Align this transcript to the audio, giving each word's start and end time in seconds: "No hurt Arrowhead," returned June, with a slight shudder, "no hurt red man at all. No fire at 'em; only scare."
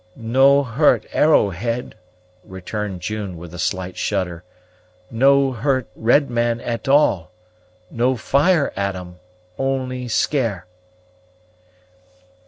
"No 0.15 0.63
hurt 0.63 1.05
Arrowhead," 1.13 1.93
returned 2.43 3.01
June, 3.01 3.37
with 3.37 3.53
a 3.53 3.59
slight 3.59 3.97
shudder, 3.97 4.43
"no 5.11 5.51
hurt 5.51 5.89
red 5.95 6.27
man 6.27 6.59
at 6.59 6.87
all. 6.87 7.29
No 7.91 8.17
fire 8.17 8.73
at 8.75 8.95
'em; 8.95 9.19
only 9.59 10.07
scare." 10.07 10.65